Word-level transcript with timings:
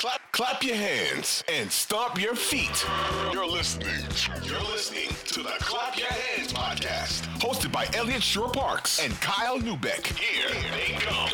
Clap, 0.00 0.32
clap 0.32 0.62
your 0.62 0.76
hands 0.76 1.44
and 1.46 1.70
stomp 1.70 2.18
your 2.18 2.34
feet. 2.34 2.86
You're 3.34 3.46
listening. 3.46 4.00
You're 4.42 4.58
listening 4.62 5.08
to 5.26 5.42
the 5.42 5.52
Clap 5.60 5.98
Your 5.98 6.08
Hands 6.08 6.50
podcast, 6.50 7.24
hosted 7.38 7.70
by 7.70 7.86
Eliot 7.92 8.22
Shorr-Parks 8.22 9.04
and 9.04 9.12
Kyle 9.20 9.58
Neubeck. 9.58 10.06
Here 10.16 10.48
they 10.72 10.94
come. 11.00 11.28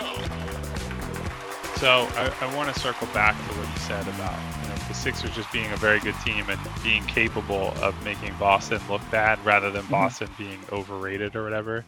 So 1.76 2.08
I, 2.16 2.34
I 2.40 2.56
want 2.56 2.74
to 2.74 2.80
circle 2.80 3.06
back 3.14 3.36
to 3.36 3.54
what 3.56 3.68
you 3.72 3.78
said 3.82 4.02
about 4.08 4.36
you 4.62 4.68
know, 4.68 4.74
the 4.88 4.94
Sixers 4.94 5.30
just 5.30 5.52
being 5.52 5.70
a 5.70 5.76
very 5.76 6.00
good 6.00 6.16
team 6.24 6.50
and 6.50 6.58
being 6.82 7.04
capable 7.04 7.72
of 7.80 7.94
making 8.04 8.34
Boston 8.36 8.80
look 8.90 9.02
bad 9.12 9.38
rather 9.44 9.70
than 9.70 9.82
mm-hmm. 9.82 9.92
Boston 9.92 10.28
being 10.36 10.58
overrated 10.72 11.36
or 11.36 11.44
whatever. 11.44 11.84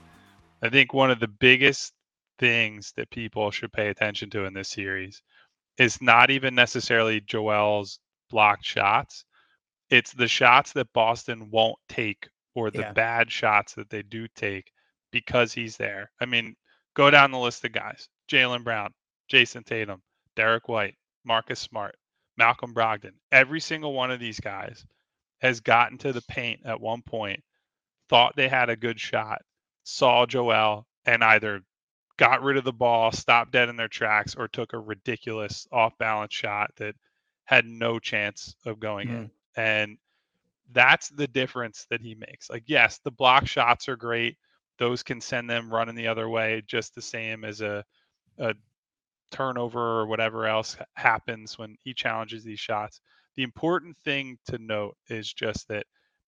I 0.63 0.69
think 0.69 0.95
one 0.95 1.11
of 1.11 1.19
the 1.19 1.27
biggest 1.27 1.93
things 2.39 2.93
that 2.97 3.11
people 3.11 3.51
should 3.51 3.73
pay 3.73 3.89
attention 3.89 4.31
to 4.31 4.45
in 4.45 4.55
this 4.55 4.69
series 4.69 5.23
is 5.79 6.01
not 6.03 6.31
even 6.31 6.55
necessarily 6.55 7.21
Joel's 7.21 8.01
blocked 8.31 8.65
shots. 8.65 9.25
It's 9.91 10.13
the 10.13 10.29
shots 10.29 10.73
that 10.73 10.93
Boston 10.93 11.51
won't 11.51 11.79
take 11.89 12.29
or 12.55 12.71
the 12.71 12.81
Yeah. 12.81 12.93
bad 12.93 13.31
shots 13.33 13.75
that 13.75 13.89
they 13.89 14.03
do 14.03 14.29
take 14.29 14.71
because 15.11 15.53
he's 15.53 15.77
there. 15.77 16.11
I 16.21 16.27
mean, 16.27 16.57
go 16.95 17.11
down 17.11 17.31
the 17.31 17.39
list 17.39 17.65
of 17.65 17.73
guys 17.73 18.09
Jaylen 18.31 18.65
Brown, 18.65 18.93
Jayson 19.29 19.65
Tatum, 19.65 20.03
Derrick 20.37 20.69
White, 20.69 20.97
Marcus 21.25 21.61
Smart, 21.61 21.97
Malcolm 22.37 22.75
Brogdon. 22.75 23.15
Every 23.33 23.61
single 23.61 23.95
one 23.95 24.11
of 24.11 24.21
these 24.21 24.41
guys 24.41 24.85
has 25.41 25.61
gotten 25.61 25.99
to 25.99 26.13
the 26.13 26.23
paint 26.23 26.61
at 26.65 26.81
one 26.81 27.03
point, 27.03 27.43
thought 28.09 28.35
they 28.37 28.49
had 28.49 28.69
a 28.69 28.77
good 28.77 29.01
shot, 29.01 29.41
saw 29.85 30.27
Joel, 30.27 30.87
and 31.07 31.23
either 31.25 31.63
got 32.19 32.43
rid 32.43 32.59
of 32.59 32.65
the 32.65 32.73
ball, 32.73 33.11
stopped 33.13 33.53
dead 33.53 33.71
in 33.71 33.77
their 33.77 33.89
tracks, 33.89 34.35
or 34.35 34.49
took 34.49 34.75
a 34.75 34.79
ridiculous 34.79 35.67
off 35.73 35.97
balance 35.97 36.35
shot 36.35 36.71
that 36.77 36.95
had 37.45 37.65
no 37.65 37.99
chance 37.99 38.55
of 38.67 38.79
going 38.79 39.09
in. 39.09 39.17
Hmm. 39.17 39.61
And 39.61 39.99
that's 40.73 41.09
the 41.09 41.27
difference 41.27 41.87
that 41.91 42.03
he 42.03 42.15
makes. 42.15 42.51
Like, 42.51 42.65
yes, 42.67 42.99
the 42.99 43.11
block 43.11 43.47
shots 43.47 43.89
are 43.89 43.97
great. 43.97 44.37
Those 44.79 45.03
can 45.03 45.21
send 45.21 45.49
them 45.49 45.73
running 45.73 45.95
the 45.95 46.09
other 46.09 46.29
way 46.29 46.63
just 46.67 46.95
the 46.95 47.03
same 47.03 47.45
as 47.45 47.63
a, 47.63 47.85
a 48.39 48.55
turnover 49.31 49.81
or 49.81 50.07
whatever 50.07 50.47
else 50.47 50.77
happens 50.95 51.59
when 51.59 51.77
he 51.83 51.95
challenges 51.95 52.45
these 52.45 52.61
shots. 52.61 53.01
The 53.37 53.43
important 53.45 53.97
thing 53.99 54.39
to 54.49 54.59
note 54.59 54.97
is 55.09 55.33
just 55.33 55.69
that 55.69 55.87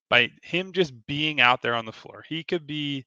by 0.08 0.30
him 0.42 0.72
just 0.72 1.06
being 1.06 1.40
out 1.40 1.62
there 1.62 1.74
on 1.74 1.84
the 1.84 1.92
floor, 1.92 2.24
he 2.28 2.42
could 2.42 2.66
be 2.66 3.04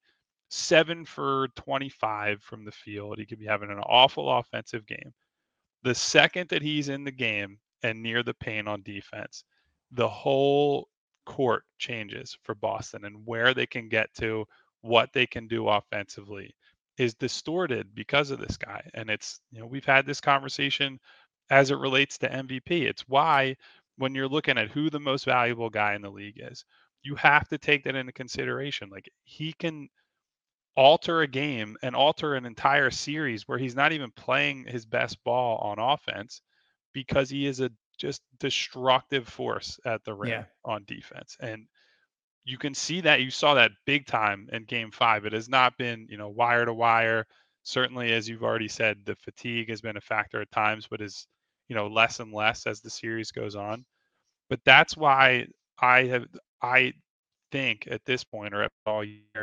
seven 0.54 1.04
for 1.04 1.48
25 1.56 2.44
from 2.44 2.64
the 2.64 2.72
field. 2.72 3.18
He 3.18 3.26
could 3.26 3.40
be 3.40 3.46
having 3.46 3.72
an 3.72 3.80
awful 3.80 4.32
offensive 4.32 4.86
game. 4.86 5.12
The 5.82 5.96
second 5.96 6.50
that 6.50 6.62
he's 6.62 6.90
in 6.90 7.04
the 7.04 7.12
game 7.12 7.58
and 7.82 8.04
near 8.04 8.22
the 8.22 8.36
paint 8.36 8.68
on 8.68 8.84
defense, 8.84 9.44
the 9.92 10.08
whole 10.08 10.90
court 11.26 11.64
changes 11.80 12.38
for 12.44 12.54
Boston 12.54 13.06
and 13.06 13.26
where 13.26 13.56
they 13.56 13.66
can 13.66 13.90
get 13.90 14.14
to, 14.20 14.46
what 14.81 15.12
they 15.12 15.26
can 15.26 15.48
do 15.48 15.68
offensively 15.70 16.54
is 17.00 17.16
distorted 17.16 17.96
because 17.96 18.30
of 18.30 18.40
this 18.40 18.56
guy. 18.56 18.88
And 18.94 19.09
it's, 19.09 19.40
you 19.52 19.59
know, 19.59 19.66
we've 19.66 19.84
had 19.84 20.06
this 20.06 20.22
conversation 20.22 21.00
as 21.50 21.72
it 21.72 21.80
relates 21.80 22.20
to 22.20 22.30
MVP. 22.30 22.84
It's 22.84 23.08
why 23.08 23.56
when 23.98 24.14
you're 24.14 24.28
looking 24.28 24.59
at 24.59 24.70
who 24.70 24.92
the 24.92 25.00
most 25.00 25.26
valuable 25.26 25.72
guy 25.72 25.96
in 25.96 26.04
the 26.04 26.12
league 26.12 26.40
is, 26.40 26.64
you 27.02 27.16
have 27.16 27.48
to 27.48 27.58
take 27.58 27.84
that 27.86 27.96
into 27.96 28.12
consideration. 28.12 28.90
Like 28.92 29.09
he 29.24 29.54
can 29.54 29.90
alter 30.76 31.22
a 31.22 31.28
game 31.28 31.78
and 31.84 31.96
alter 31.96 32.36
an 32.36 32.46
entire 32.46 32.92
series 32.92 33.48
where 33.48 33.58
he's 33.58 33.76
not 33.76 33.92
even 33.94 34.12
playing 34.12 34.66
his 34.66 34.86
best 34.86 35.24
ball 35.24 35.58
on 35.58 35.80
offense 35.80 36.42
because 36.94 37.30
he 37.30 37.46
is 37.48 37.60
a 37.60 37.72
just 37.98 38.22
destructive 38.40 39.28
force 39.28 39.80
at 39.86 40.04
the 40.04 40.14
rim 40.14 40.46
Yeah. 40.46 40.46
on 40.66 40.84
defense. 40.86 41.38
And 41.40 41.68
you 42.46 42.58
can 42.58 42.74
see 42.74 43.02
that 43.02 43.22
you 43.22 43.30
saw 43.32 43.54
that 43.56 43.72
big 43.86 44.06
time 44.06 44.50
in 44.52 44.64
game 44.66 44.92
five. 44.92 45.25
It 45.25 45.34
has 45.34 45.50
not 45.50 45.78
been, 45.78 46.08
you 46.09 46.18
know, 46.18 46.30
wire 46.30 46.66
to 46.66 46.74
wire. 46.74 47.26
Certainly, 47.64 48.12
as 48.14 48.28
you've 48.30 48.44
already 48.44 48.68
said, 48.68 49.06
the 49.06 49.16
fatigue 49.16 49.70
has 49.70 49.81
been 49.81 49.97
a 49.97 50.02
factor 50.02 50.42
at 50.42 50.52
times, 50.52 50.88
but 50.90 51.02
is, 51.02 51.28
you 51.70 51.76
know, 51.76 51.88
less 51.88 52.20
and 52.20 52.34
less 52.34 52.68
as 52.68 52.81
the 52.81 52.90
series 52.90 53.31
goes 53.31 53.56
on. 53.56 53.86
But 54.50 54.62
that's 54.66 54.97
why 54.97 55.47
I 55.80 56.06
have 56.06 56.28
I 56.62 56.94
think 57.52 57.88
at 57.90 58.06
this 58.06 58.24
point 58.24 58.53
or 58.56 58.64
at 58.64 58.72
all 58.86 59.03
year, 59.03 59.43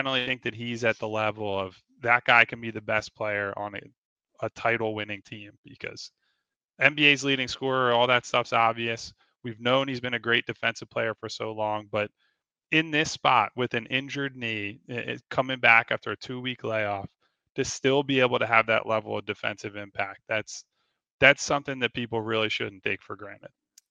finally 0.00 0.26
think 0.26 0.42
that 0.42 0.54
he's 0.54 0.84
at 0.84 0.98
the 0.98 1.08
level 1.08 1.58
of 1.58 1.76
that 2.02 2.24
guy 2.24 2.44
can 2.44 2.60
be 2.60 2.70
the 2.70 2.80
best 2.80 3.14
player 3.14 3.52
on 3.58 3.74
a, 3.74 4.46
a 4.46 4.50
title 4.50 4.94
winning 4.94 5.22
team 5.22 5.52
because 5.64 6.10
NBA's 6.80 7.24
leading 7.24 7.48
scorer, 7.48 7.92
all 7.92 8.06
that 8.08 8.26
stuff's 8.26 8.52
obvious. 8.52 9.12
We've 9.44 9.60
known 9.60 9.88
he's 9.88 10.00
been 10.00 10.14
a 10.14 10.18
great 10.20 10.46
defensive 10.46 10.90
player 10.90 11.14
for 11.14 11.28
so 11.28 11.52
long, 11.52 11.88
but 11.90 12.10
in 12.72 12.90
this 12.90 13.10
spot 13.12 13.52
with 13.56 13.74
an 13.74 13.86
injured 13.86 14.36
knee, 14.36 14.80
i- 14.90 15.12
i- 15.12 15.18
coming 15.30 15.60
back 15.60 15.92
after 15.92 16.12
a 16.12 16.16
two 16.16 16.40
week 16.40 16.64
layoff, 16.64 17.10
to 17.56 17.64
still 17.64 18.02
be 18.02 18.20
able 18.20 18.38
to 18.40 18.46
have 18.46 18.66
that 18.66 18.86
level 18.86 19.18
of 19.18 19.26
defensive 19.26 19.76
impact, 19.76 20.22
that's 20.28 20.64
that's 21.20 21.42
something 21.44 21.80
that 21.80 21.94
people 21.94 22.20
really 22.22 22.50
shouldn't 22.50 22.82
take 22.84 23.02
for 23.02 23.16
granted. 23.16 23.50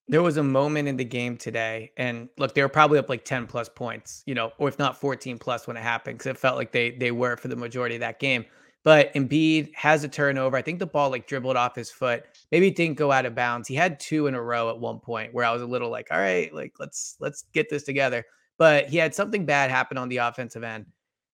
There 0.09 0.23
was 0.23 0.37
a 0.37 0.43
moment 0.43 0.87
in 0.87 0.97
the 0.97 1.05
game 1.05 1.37
today, 1.37 1.91
and 1.95 2.29
look, 2.37 2.55
they 2.55 2.63
were 2.63 2.69
probably 2.69 2.97
up 2.97 3.09
like 3.09 3.23
10 3.25 3.45
plus 3.45 3.69
points, 3.69 4.23
you 4.25 4.33
know, 4.33 4.51
or 4.57 4.67
if 4.67 4.79
not 4.79 4.99
14 4.99 5.37
plus 5.37 5.67
when 5.67 5.77
it 5.77 5.83
happened, 5.83 6.17
because 6.17 6.31
it 6.31 6.37
felt 6.37 6.57
like 6.57 6.71
they 6.71 6.91
they 6.91 7.11
were 7.11 7.37
for 7.37 7.47
the 7.47 7.55
majority 7.55 7.95
of 7.95 8.01
that 8.01 8.19
game. 8.19 8.43
But 8.83 9.13
Embiid 9.13 9.73
has 9.75 10.03
a 10.03 10.07
turnover. 10.07 10.57
I 10.57 10.61
think 10.61 10.79
the 10.79 10.87
ball 10.87 11.11
like 11.11 11.27
dribbled 11.27 11.57
off 11.57 11.75
his 11.75 11.91
foot. 11.91 12.23
Maybe 12.51 12.71
didn't 12.71 12.97
go 12.97 13.11
out 13.11 13.25
of 13.25 13.35
bounds. 13.35 13.67
He 13.67 13.75
had 13.75 13.99
two 13.99 14.27
in 14.27 14.35
a 14.35 14.41
row 14.41 14.69
at 14.69 14.79
one 14.79 14.99
point 14.99 15.33
where 15.33 15.45
I 15.45 15.51
was 15.51 15.61
a 15.61 15.67
little 15.67 15.91
like, 15.91 16.07
all 16.11 16.17
right, 16.17 16.51
like 16.53 16.73
let's 16.79 17.15
let's 17.19 17.43
get 17.53 17.69
this 17.69 17.83
together. 17.83 18.25
But 18.57 18.89
he 18.89 18.97
had 18.97 19.13
something 19.13 19.45
bad 19.45 19.69
happen 19.69 19.97
on 19.97 20.09
the 20.09 20.17
offensive 20.17 20.63
end. 20.63 20.85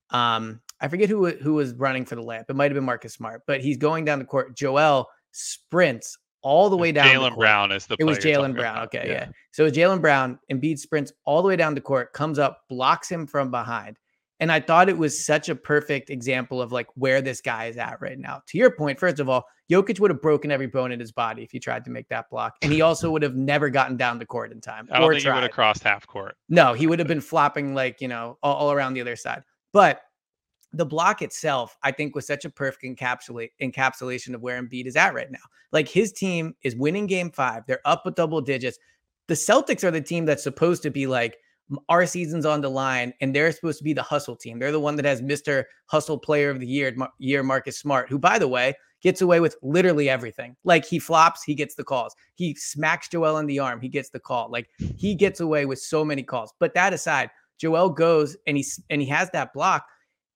Um, 0.09 0.59
I 0.81 0.88
forget 0.88 1.07
who 1.07 1.28
who 1.28 1.53
was 1.53 1.74
running 1.75 2.03
for 2.03 2.16
the 2.16 2.24
layup. 2.24 2.50
It 2.50 2.56
might 2.56 2.72
have 2.72 2.75
been 2.75 2.84
Marcus 2.84 3.13
Smart, 3.13 3.44
but 3.47 3.62
he's 3.62 3.78
going 3.78 4.06
down 4.06 4.19
the 4.19 4.25
court. 4.25 4.56
Joel 4.56 5.07
sprints 5.31 6.18
all 6.45 6.69
the 6.69 6.78
way 6.78 6.91
down. 6.91 7.07
Jaylen. 7.07 7.35
Brown 7.35 7.72
is 7.72 7.88
the 7.88 7.97
It 8.00 8.03
was 8.03 8.19
Jaylen 8.19 8.53
Brown. 8.53 8.75
about. 8.75 8.95
Okay, 8.95 9.09
yeah. 9.09 9.29
So 9.51 9.69
Jaylen 9.69 10.00
Brown. 10.00 10.39
Embiid 10.51 10.78
sprints 10.78 11.11
all 11.25 11.41
the 11.41 11.47
way 11.47 11.56
down 11.56 11.73
the 11.73 11.81
court, 11.81 12.13
comes 12.13 12.38
up, 12.38 12.61
blocks 12.69 13.09
him 13.09 13.25
from 13.25 13.50
behind. 13.50 13.97
And 14.39 14.51
I 14.51 14.59
thought 14.59 14.88
it 14.88 14.97
was 14.97 15.25
such 15.25 15.50
a 15.50 15.56
perfect 15.56 16.09
example 16.09 16.61
of 16.61 16.72
like 16.72 16.88
where 16.95 17.22
this 17.22 17.41
guy 17.41 17.66
is 17.66 17.78
at 17.78 18.00
right 18.00 18.19
now. 18.19 18.41
To 18.47 18.57
your 18.57 18.69
point, 18.69 19.00
first 19.00 19.19
of 19.19 19.28
all, 19.28 19.45
Jokic 19.72 20.00
would 20.00 20.11
have 20.11 20.22
broken 20.22 20.51
every 20.51 20.67
bone 20.67 20.91
in 20.91 21.00
his 21.00 21.11
body 21.11 21.41
if 21.41 21.51
he 21.51 21.59
tried 21.59 21.83
to 21.85 21.89
make 21.89 22.07
that 22.09 22.29
block. 22.29 22.56
And 22.62 22.72
he 22.72 22.81
also 22.81 23.09
would 23.09 23.23
have 23.23 23.35
never 23.35 23.69
gotten 23.69 23.97
down 23.97 24.19
the 24.19 24.25
court 24.25 24.51
in 24.51 24.62
time. 24.62 24.88
I 24.91 25.00
don't 25.00 25.09
or 25.09 25.13
think 25.13 25.23
he 25.23 25.31
would 25.31 25.41
have 25.41 25.51
crossed 25.51 25.83
half 25.83 26.06
court. 26.06 26.35
No, 26.47 26.73
he 26.73 26.85
would 26.85 27.00
have 27.00 27.07
been 27.07 27.22
flopping 27.22 27.73
like, 27.73 28.01
you 28.01 28.07
know, 28.07 28.38
all, 28.44 28.56
all 28.56 28.72
around 28.72 28.94
the 28.94 29.01
other 29.01 29.16
side. 29.16 29.41
But 29.73 30.01
the 30.74 30.86
block 30.86 31.22
itself, 31.22 31.78
I 31.84 31.92
think, 31.92 32.16
was 32.16 32.28
such 32.28 32.46
a 32.46 32.50
perfect 32.50 32.84
encapsulate 32.84 33.52
encapsulation 33.62 34.34
of 34.34 34.42
where 34.42 34.62
Embiid 34.62 34.86
is 34.86 34.96
at 34.96 35.14
right 35.14 35.31
now. 35.31 35.40
Like 35.72 35.88
his 35.88 36.12
team 36.12 36.56
is 36.64 36.76
winning 36.76 37.08
game 37.08 37.31
five. 37.31 37.64
They're 37.68 37.80
up 37.86 38.06
with 38.06 38.16
double 38.16 38.42
digits. 38.42 38.78
The 39.28 39.34
Celtics 39.36 39.84
are 39.84 39.92
the 39.92 40.02
team 40.02 40.25
that's 40.25 40.44
supposed 40.44 40.84
to 40.84 40.90
be 40.90 41.08
like 41.08 41.38
our 41.90 42.06
season's 42.06 42.46
on 42.46 42.62
the 42.62 42.70
line, 42.70 43.14
and 43.22 43.36
they're 43.36 43.52
supposed 43.52 43.80
to 43.80 43.84
be 43.84 43.94
the 43.94 44.04
hustle 44.04 44.36
team. 44.36 44.59
They're 44.59 44.72
the 44.72 44.80
one 44.80 44.96
that 44.98 45.06
has 45.06 45.22
Mr. 45.22 45.64
Hustle 45.88 46.20
Player 46.20 46.52
of 46.52 46.59
the 46.59 46.68
Year, 46.68 46.96
year 47.18 47.42
Marcus 47.42 47.80
Smart, 47.80 48.08
who, 48.08 48.20
by 48.20 48.38
the 48.38 48.48
way, 48.48 48.75
gets 49.02 49.22
away 49.22 49.40
with 49.40 49.56
literally 49.62 50.09
everything. 50.09 50.56
Like 50.64 50.86
he 50.86 51.00
flops, 51.00 51.44
he 51.44 51.56
gets 51.56 51.75
the 51.75 51.84
calls. 51.84 52.16
He 52.36 52.56
smacks 52.56 53.08
Joel 53.08 53.38
in 53.38 53.46
the 53.46 53.59
arm, 53.59 53.81
he 53.81 53.90
gets 53.90 54.09
the 54.09 54.20
call. 54.20 54.50
Like 54.50 54.68
he 54.78 55.16
gets 55.16 55.40
away 55.40 55.66
with 55.66 55.80
so 55.80 56.04
many 56.06 56.24
calls. 56.24 56.54
But 56.59 56.74
that 56.74 56.94
aside, 56.94 57.30
Joel 57.58 57.90
goes 57.90 58.36
and 58.48 58.58
he's 58.58 58.81
and 58.90 59.02
he 59.02 59.08
has 59.09 59.30
that 59.31 59.54
block. 59.54 59.86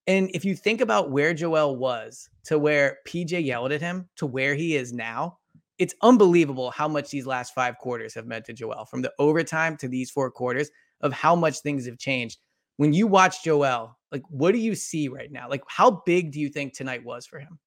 And 0.08 0.32
if 0.34 0.44
you 0.44 0.56
think 0.56 0.82
about 0.82 1.12
where 1.12 1.34
Joel 1.34 1.76
was 1.76 2.30
to 2.46 2.58
where 2.58 2.98
PJ 3.08 3.46
yelled 3.46 3.72
at 3.72 3.82
him 3.82 4.10
to 4.16 4.26
where 4.26 4.56
he 4.56 4.76
is 4.76 4.92
now, 4.92 5.38
it's 5.78 5.96
unbelievable 6.02 6.72
how 6.72 6.88
much 6.88 7.10
these 7.10 7.26
last 7.26 7.54
five 7.54 7.78
quarters 7.78 8.14
have 8.14 8.26
meant 8.26 8.46
to 8.46 8.54
Joel 8.54 8.86
from 8.86 9.02
the 9.02 9.14
overtime 9.20 9.78
to 9.78 9.88
these 9.88 10.12
four 10.12 10.30
quarters 10.30 10.70
of 11.02 11.14
how 11.14 11.36
much 11.36 11.60
things 11.60 11.86
have 11.86 11.98
changed. 11.98 12.40
When 12.78 12.92
you 12.94 13.08
watch 13.08 13.44
Joel, 13.44 13.98
like 14.12 14.24
what 14.30 14.52
do 14.52 14.58
you 14.60 14.76
see 14.76 15.08
right 15.08 15.32
now? 15.32 15.48
Like 15.50 15.64
how 15.68 16.02
big 16.06 16.32
do 16.32 16.40
you 16.40 16.50
think 16.50 16.74
tonight 16.74 17.04
was 17.04 17.26
for 17.26 17.40
him? 17.40 17.60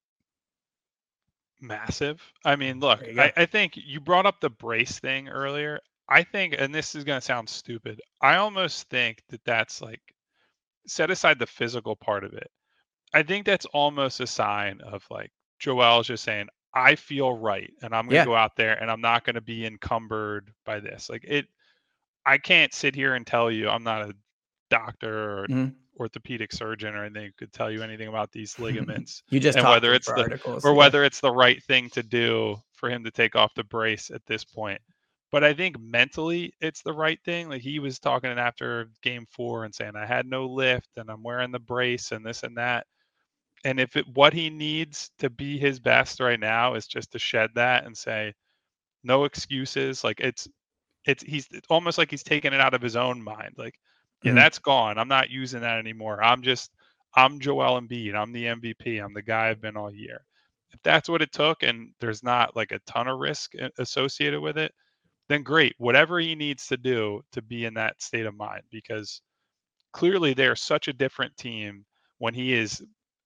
Massive. 1.61 2.21
I 2.45 2.57
mean, 2.57 2.81
look, 2.81 3.01
There 3.01 3.11
you 3.11 3.15
go. 3.15 3.23
I, 3.23 3.33
I 3.37 3.47
think 3.47 3.75
you 3.77 4.01
brought 4.01 4.27
up 4.27 4.41
the 4.41 4.51
brace 4.51 4.99
thing 4.99 5.29
earlier. 5.29 5.81
I 6.09 6.25
think, 6.25 6.57
and 6.59 6.75
this 6.75 6.95
is 6.95 7.05
going 7.05 7.21
to 7.21 7.25
sound 7.25 7.49
stupid, 7.49 8.01
I 8.21 8.37
almost 8.37 8.91
think 8.91 9.23
that 9.29 9.45
that's 9.45 9.81
like, 9.81 10.01
set 10.87 11.11
aside 11.11 11.39
the 11.39 11.47
physical 11.47 11.97
part 11.97 12.25
of 12.25 12.33
it. 12.35 12.51
I 13.15 13.23
think 13.23 13.45
that's 13.47 13.67
almost 13.67 14.21
a 14.21 14.27
sign 14.27 14.81
of 14.83 15.05
like 15.11 15.31
Joel's 15.59 16.07
just 16.07 16.25
saying, 16.25 16.49
I 16.75 16.95
feel 16.95 17.35
right. 17.35 17.71
And 17.83 17.95
I'm 17.95 18.05
going 18.07 18.13
to 18.13 18.17
Yeah. 18.17 18.25
go 18.25 18.35
out 18.35 18.57
there 18.57 18.81
and 18.81 18.91
I'm 18.91 19.01
not 19.03 19.25
going 19.25 19.35
to 19.35 19.41
be 19.43 19.67
encumbered 19.67 20.53
by 20.65 20.81
this. 20.81 21.11
Like 21.11 21.25
it, 21.25 21.47
I 22.25 22.39
can't 22.39 22.73
sit 22.73 22.95
here 22.95 23.15
and 23.15 23.27
tell 23.27 23.51
you 23.51 23.69
I'm 23.69 23.83
not 23.85 24.09
a 24.09 24.15
doctor 24.71 25.41
or 25.43 25.47
Mhm. 25.49 25.75
orthopedic 26.01 26.53
surgeon 26.53 26.95
or 26.95 27.05
anything 27.05 27.27
who 27.27 27.33
could 27.33 27.53
tell 27.53 27.71
you 27.71 27.83
anything 27.83 28.09
about 28.09 28.33
these 28.33 28.59
ligaments 28.59 29.23
You 29.29 29.39
just 29.41 29.59
And 29.59 29.69
whether 29.69 29.93
it's 29.93 30.07
the- 30.07 30.23
articles, 30.23 30.65
or 30.65 30.71
yeah. 30.73 30.79
whether 30.79 31.05
it's 31.05 31.21
the 31.21 31.31
right 31.33 31.63
thing 31.65 31.91
to 31.91 32.03
do 32.03 32.57
for 32.75 32.89
him 32.89 33.05
to 33.05 33.11
take 33.11 33.37
off 33.37 33.55
the 33.55 33.65
brace 33.65 34.11
at 34.11 34.25
this 34.27 34.45
point. 34.45 34.81
But 35.33 35.43
I 35.43 35.55
think 35.55 35.81
mentally 35.81 36.53
it's 36.61 36.83
the 36.83 36.93
right 36.93 37.19
thing. 37.25 37.49
Like 37.49 37.63
he 37.63 37.79
was 37.79 37.99
talking 37.99 38.31
after 38.31 38.91
game 39.03 39.27
four 39.31 39.65
and 39.65 39.75
saying, 39.75 39.97
I 39.97 40.05
had 40.05 40.27
no 40.27 40.47
lift 40.47 40.91
and 40.99 41.11
I'm 41.11 41.23
wearing 41.23 41.51
the 41.51 41.59
brace 41.59 42.13
and 42.13 42.25
this 42.25 42.43
and 42.43 42.59
that. 42.59 42.87
And 43.65 43.81
if 43.81 43.97
it, 43.97 44.07
what 44.13 44.35
he 44.35 44.51
needs 44.51 45.11
to 45.21 45.31
be 45.31 45.59
his 45.59 45.81
best 45.81 46.21
right 46.21 46.39
now 46.39 46.75
is 46.75 46.87
just 46.87 47.13
to 47.13 47.19
shed 47.19 47.51
that 47.55 47.87
and 47.87 47.97
say, 47.97 48.35
no 49.03 49.25
excuses. 49.25 50.05
Like 50.05 50.21
it's, 50.21 50.47
it's, 51.07 51.23
he's 51.23 51.49
it's 51.51 51.67
almost 51.71 51.97
like 51.97 52.11
he's 52.11 52.23
taking 52.23 52.53
it 52.53 52.61
out 52.61 52.75
of 52.75 52.83
his 52.83 52.97
own 52.97 53.23
mind. 53.23 53.55
Like, 53.57 53.79
yeah, 54.23 54.31
mm-hmm. 54.31 54.37
that's 54.37 54.59
gone. 54.59 54.99
I'm 54.99 55.09
not 55.09 55.31
using 55.31 55.63
that 55.63 55.79
anymore. 55.79 56.23
I'm 56.23 56.43
just, 56.43 56.71
I'm 57.17 57.41
Joel 57.41 57.81
Embiid. 57.81 58.15
I'm 58.15 58.33
the 58.33 58.45
MVP. 58.45 59.03
I'm 59.03 59.15
the 59.15 59.23
guy 59.23 59.49
I've 59.49 59.63
been 59.63 59.79
all 59.79 59.93
year. 59.93 60.27
If 60.73 60.83
that's 60.83 61.09
what 61.09 61.23
it 61.23 61.33
took 61.33 61.63
and 61.63 61.93
there's 62.01 62.23
not 62.23 62.55
like 62.55 62.73
a 62.73 62.81
ton 62.81 63.09
of 63.09 63.19
risk 63.19 63.53
associated 63.79 64.41
with 64.41 64.59
it, 64.59 64.75
then 65.33 65.43
great. 65.43 65.75
Whatever 65.79 66.21
he 66.21 66.35
needs 66.35 66.67
to 66.67 66.77
do 66.77 67.23
to 67.33 67.43
be 67.43 67.65
in 67.65 67.75
that 67.75 68.03
state 68.03 68.27
of 68.27 68.37
mind, 68.37 68.63
because 68.71 69.23
clearly 69.93 70.35
they're 70.35 70.57
such 70.57 70.89
a 70.89 70.93
different 70.93 71.37
team 71.37 71.85
when 72.19 72.35
he 72.35 72.53
is 72.53 72.83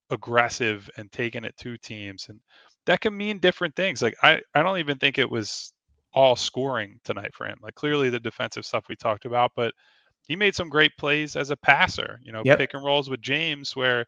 aggressive 0.09 0.89
and 0.97 1.11
taking 1.11 1.43
it 1.43 1.55
to 1.57 1.77
teams. 1.77 2.27
And 2.29 2.39
that 2.85 3.01
can 3.01 3.15
mean 3.15 3.39
different 3.39 3.75
things. 3.75 4.01
Like 4.01 4.15
I, 4.23 4.41
I 4.55 4.63
don't 4.63 4.79
even 4.79 4.97
think 4.97 5.17
it 5.17 5.29
was 5.29 5.73
all 6.13 6.35
scoring 6.35 6.99
tonight 7.03 7.31
for 7.35 7.45
him. 7.45 7.57
Like 7.61 7.75
clearly 7.75 8.09
the 8.09 8.19
defensive 8.19 8.65
stuff 8.65 8.85
we 8.89 8.95
talked 8.95 9.25
about, 9.25 9.51
but 9.55 9.73
he 10.27 10.35
made 10.35 10.55
some 10.55 10.69
great 10.69 10.91
plays 10.97 11.35
as 11.35 11.51
a 11.51 11.57
passer, 11.57 12.19
you 12.23 12.31
know, 12.31 12.41
yep. 12.43 12.57
pick 12.57 12.73
and 12.73 12.83
rolls 12.83 13.09
with 13.09 13.21
James 13.21 13.75
where 13.75 14.05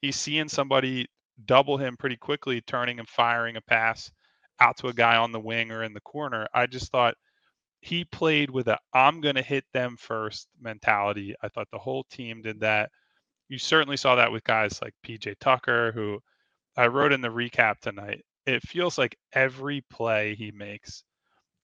he's 0.00 0.16
seeing 0.16 0.48
somebody 0.48 1.06
double 1.46 1.76
him 1.76 1.96
pretty 1.96 2.16
quickly, 2.16 2.60
turning 2.62 2.98
and 2.98 3.08
firing 3.08 3.56
a 3.56 3.60
pass 3.60 4.10
out 4.60 4.76
to 4.78 4.88
a 4.88 4.94
guy 4.94 5.16
on 5.16 5.32
the 5.32 5.40
wing 5.40 5.70
or 5.70 5.82
in 5.82 5.92
the 5.92 6.00
corner. 6.00 6.46
I 6.54 6.66
just 6.66 6.90
thought 6.92 7.14
he 7.80 8.04
played 8.04 8.50
with 8.50 8.68
a 8.68 8.78
I'm 8.92 9.20
going 9.20 9.36
to 9.36 9.42
hit 9.42 9.64
them 9.72 9.96
first 9.98 10.48
mentality. 10.60 11.34
I 11.42 11.48
thought 11.48 11.68
the 11.72 11.78
whole 11.78 12.04
team 12.10 12.42
did 12.42 12.60
that. 12.60 12.90
You 13.48 13.58
certainly 13.58 13.96
saw 13.96 14.14
that 14.16 14.30
with 14.30 14.44
guys 14.44 14.80
like 14.82 14.94
PJ 15.04 15.36
Tucker, 15.40 15.92
who 15.92 16.20
I 16.76 16.86
wrote 16.86 17.12
in 17.12 17.20
the 17.20 17.28
recap 17.28 17.80
tonight. 17.80 18.22
It 18.46 18.62
feels 18.62 18.98
like 18.98 19.16
every 19.32 19.82
play 19.90 20.34
he 20.34 20.50
makes 20.50 21.04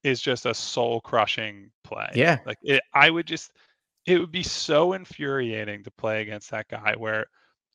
is 0.03 0.21
just 0.21 0.47
a 0.47 0.55
soul 0.55 1.01
crushing 1.01 1.71
play. 1.85 2.09
Yeah. 2.15 2.39
Like 2.47 2.59
it, 2.63 2.83
I 2.95 3.11
would 3.11 3.27
just, 3.27 3.53
it 4.07 4.19
would 4.19 4.33
be 4.33 4.43
so 4.43 4.93
infuriating 4.93 5.85
to 5.85 5.91
play 5.93 6.23
against 6.23 6.51
that 6.51 6.69
guy 6.69 6.95
where 6.97 7.27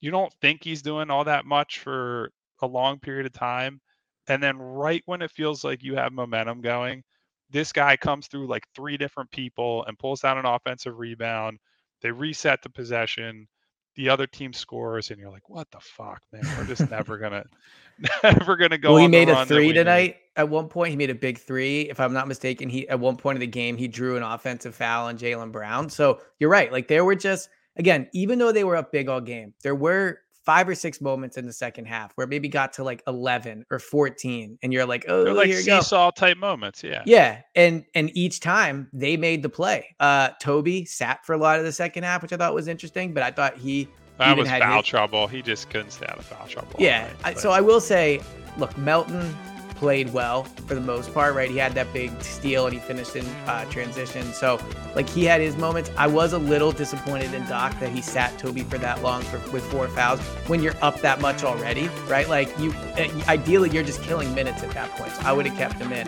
you 0.01 0.11
don't 0.11 0.33
think 0.41 0.63
he's 0.63 0.81
doing 0.81 1.09
all 1.09 1.23
that 1.25 1.45
much 1.45 1.79
for 1.79 2.31
a 2.61 2.67
long 2.67 2.99
period 2.99 3.25
of 3.25 3.33
time. 3.33 3.81
And 4.27 4.41
then 4.41 4.57
right 4.57 5.03
when 5.05 5.21
it 5.21 5.31
feels 5.31 5.63
like 5.63 5.83
you 5.83 5.95
have 5.95 6.13
momentum 6.13 6.61
going, 6.61 7.03
this 7.51 7.71
guy 7.71 7.97
comes 7.97 8.27
through 8.27 8.47
like 8.47 8.65
three 8.75 8.97
different 8.97 9.29
people 9.31 9.85
and 9.85 9.97
pulls 9.97 10.21
down 10.21 10.37
an 10.37 10.45
offensive 10.45 10.97
rebound. 10.97 11.59
They 12.01 12.11
reset 12.11 12.61
the 12.61 12.69
possession. 12.69 13.47
The 13.95 14.07
other 14.07 14.25
team 14.25 14.53
scores, 14.53 15.11
and 15.11 15.19
you're 15.19 15.29
like, 15.29 15.49
"What 15.49 15.69
the 15.71 15.79
fuck, 15.81 16.21
man? 16.31 16.43
We're 16.57 16.63
just 16.65 16.89
never 16.89 17.17
gonna, 17.17 17.43
never 18.23 18.55
gonna 18.55 18.77
go." 18.77 18.93
Well, 18.93 19.01
he 19.01 19.09
made 19.09 19.27
a 19.27 19.45
three 19.45 19.73
tonight. 19.73 20.15
At 20.37 20.47
one 20.47 20.69
point, 20.69 20.91
he 20.91 20.95
made 20.95 21.09
a 21.09 21.15
big 21.15 21.37
three. 21.37 21.81
If 21.81 21.99
I'm 21.99 22.13
not 22.13 22.29
mistaken, 22.29 22.69
he 22.69 22.87
at 22.87 23.01
one 23.01 23.17
point 23.17 23.35
of 23.35 23.41
the 23.41 23.47
game 23.47 23.75
he 23.75 23.89
drew 23.89 24.15
an 24.15 24.23
offensive 24.23 24.73
foul 24.75 25.07
on 25.07 25.17
Jaylen 25.17 25.51
Brown. 25.51 25.89
So 25.89 26.21
you're 26.39 26.49
right. 26.49 26.71
Like 26.71 26.87
there 26.87 27.03
were 27.03 27.15
just 27.15 27.49
again, 27.75 28.07
even 28.13 28.39
though 28.39 28.53
they 28.53 28.63
were 28.63 28.77
up 28.77 28.93
big 28.93 29.09
all 29.09 29.19
game, 29.19 29.53
there 29.61 29.75
were 29.75 30.19
five 30.45 30.67
or 30.67 30.75
six 30.75 31.01
moments 31.01 31.37
in 31.37 31.45
the 31.45 31.53
second 31.53 31.85
half 31.85 32.11
where 32.15 32.25
maybe 32.25 32.47
got 32.47 32.73
to 32.73 32.83
like 32.83 33.03
11 33.07 33.65
or 33.69 33.79
14 33.79 34.57
and 34.63 34.73
you're 34.73 34.85
like 34.85 35.05
oh 35.07 35.23
They're 35.23 35.33
like 35.33 35.47
here 35.47 35.59
seesaw 35.59 36.07
go. 36.07 36.11
type 36.11 36.37
moments 36.37 36.83
yeah. 36.83 37.03
Yeah 37.05 37.41
and 37.55 37.85
and 37.93 38.09
each 38.15 38.39
time 38.39 38.89
they 38.93 39.17
made 39.17 39.43
the 39.43 39.49
play. 39.49 39.95
Uh 39.99 40.29
toby 40.41 40.85
sat 40.85 41.25
for 41.25 41.33
a 41.33 41.37
lot 41.37 41.59
of 41.59 41.65
the 41.65 41.71
second 41.71 42.03
half 42.03 42.21
which 42.21 42.33
i 42.33 42.37
thought 42.37 42.53
was 42.53 42.67
interesting 42.67 43.13
but 43.13 43.23
i 43.23 43.31
thought 43.31 43.57
he 43.57 43.87
that 44.17 44.37
was 44.37 44.47
foul 44.49 44.83
trouble. 44.83 45.27
He 45.27 45.41
just 45.41 45.69
couldn't 45.69 45.91
stay 45.91 46.05
out 46.07 46.19
of 46.19 46.25
foul 46.25 46.47
trouble 46.47 46.75
yeah 46.79 47.09
I, 47.23 47.33
so 47.33 47.51
i 47.51 47.61
will 47.61 47.81
say 47.81 48.21
look 48.57 48.75
melton 48.77 49.35
played 49.81 50.13
well 50.13 50.43
for 50.67 50.75
the 50.75 50.79
most 50.79 51.11
part, 51.11 51.33
right? 51.33 51.49
He 51.49 51.57
had 51.57 51.73
that 51.73 51.91
big 51.91 52.11
steal 52.21 52.67
and 52.67 52.73
he 52.75 52.79
finished 52.79 53.15
in 53.15 53.25
uh, 53.47 53.65
transition. 53.71 54.31
So, 54.31 54.59
like, 54.95 55.09
he 55.09 55.25
had 55.25 55.41
his 55.41 55.57
moments. 55.57 55.89
I 55.97 56.05
was 56.05 56.33
a 56.33 56.37
little 56.37 56.71
disappointed 56.71 57.33
in 57.33 57.43
Doc 57.47 57.77
that 57.79 57.89
he 57.89 57.99
sat 57.99 58.37
Toby 58.37 58.61
for 58.61 58.77
that 58.77 59.01
long 59.01 59.23
for, 59.23 59.39
with 59.49 59.63
four 59.71 59.87
fouls 59.87 60.19
when 60.45 60.61
you're 60.61 60.75
up 60.83 61.01
that 61.01 61.19
much 61.19 61.43
already, 61.43 61.87
right? 62.07 62.29
Like, 62.29 62.55
you 62.59 62.71
eh, 62.95 63.09
ideally, 63.27 63.71
you're 63.71 63.81
just 63.81 64.03
killing 64.03 64.35
minutes 64.35 64.61
at 64.61 64.69
that 64.75 64.91
point. 64.91 65.13
So 65.13 65.23
I 65.23 65.33
would 65.33 65.47
have 65.47 65.57
kept 65.57 65.81
him 65.81 65.91
in. 65.91 66.07